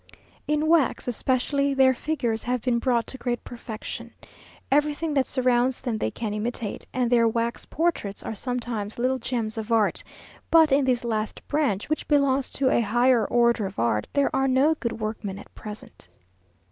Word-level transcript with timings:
In 0.47 0.65
wax, 0.65 1.07
especially, 1.07 1.75
their 1.75 1.93
figures 1.93 2.41
have 2.41 2.63
been 2.63 2.79
brought 2.79 3.05
to 3.05 3.19
great 3.19 3.43
perfection. 3.43 4.09
Everything 4.71 5.13
that 5.13 5.27
surrounds 5.27 5.79
them 5.79 5.99
they 5.99 6.09
can 6.09 6.33
imitate, 6.33 6.87
and 6.91 7.07
their 7.07 7.27
wax 7.27 7.65
portraits 7.65 8.23
are 8.23 8.33
sometimes 8.33 8.97
little 8.97 9.19
gems 9.19 9.59
of 9.59 9.71
art; 9.71 10.03
but 10.49 10.71
in 10.71 10.85
this 10.85 11.03
last 11.03 11.47
branch, 11.47 11.87
which 11.87 12.07
belongs 12.07 12.49
to 12.49 12.71
a 12.71 12.81
higher 12.81 13.25
order 13.27 13.67
of 13.67 13.77
art, 13.77 14.07
there 14.11 14.35
are 14.35 14.47
no 14.47 14.73
good 14.79 14.99
workmen 14.99 15.37
at 15.37 15.53
present. 15.53 16.09